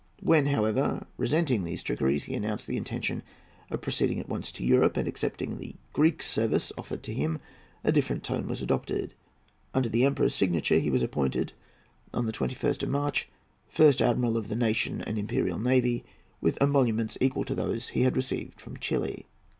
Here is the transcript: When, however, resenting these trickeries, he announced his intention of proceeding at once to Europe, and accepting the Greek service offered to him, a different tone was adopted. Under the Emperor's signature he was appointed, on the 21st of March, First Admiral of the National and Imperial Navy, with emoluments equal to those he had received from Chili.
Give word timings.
When, 0.23 0.47
however, 0.47 1.05
resenting 1.15 1.63
these 1.63 1.83
trickeries, 1.83 2.23
he 2.23 2.33
announced 2.33 2.65
his 2.65 2.75
intention 2.75 3.21
of 3.69 3.81
proceeding 3.81 4.19
at 4.19 4.27
once 4.27 4.51
to 4.53 4.65
Europe, 4.65 4.97
and 4.97 5.07
accepting 5.07 5.59
the 5.59 5.75
Greek 5.93 6.23
service 6.23 6.71
offered 6.75 7.03
to 7.03 7.13
him, 7.13 7.37
a 7.83 7.91
different 7.91 8.23
tone 8.23 8.47
was 8.47 8.63
adopted. 8.63 9.13
Under 9.75 9.89
the 9.89 10.03
Emperor's 10.03 10.33
signature 10.33 10.79
he 10.79 10.89
was 10.89 11.03
appointed, 11.03 11.53
on 12.15 12.25
the 12.25 12.33
21st 12.33 12.81
of 12.81 12.89
March, 12.89 13.29
First 13.67 14.01
Admiral 14.01 14.37
of 14.37 14.47
the 14.47 14.55
National 14.55 15.03
and 15.07 15.19
Imperial 15.19 15.59
Navy, 15.59 16.03
with 16.41 16.59
emoluments 16.59 17.15
equal 17.21 17.45
to 17.45 17.53
those 17.53 17.89
he 17.89 18.01
had 18.01 18.17
received 18.17 18.59
from 18.59 18.77
Chili. 18.77 19.27